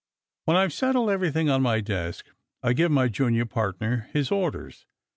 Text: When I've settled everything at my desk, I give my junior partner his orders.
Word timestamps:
When 0.45 0.57
I've 0.57 0.73
settled 0.73 1.11
everything 1.11 1.47
at 1.49 1.59
my 1.61 1.79
desk, 1.79 2.25
I 2.63 2.73
give 2.73 2.89
my 2.91 3.07
junior 3.07 3.45
partner 3.45 4.09
his 4.11 4.31
orders. 4.31 4.87